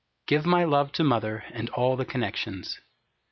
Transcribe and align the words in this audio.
Give 0.25 0.47
my 0.47 0.63
love 0.63 0.91
to 0.93 1.03
Mother, 1.03 1.43
and 1.51 1.69
all 1.69 1.95
the 1.95 2.05
connections. 2.05 2.79